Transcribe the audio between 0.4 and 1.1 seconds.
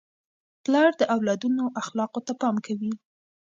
پلار د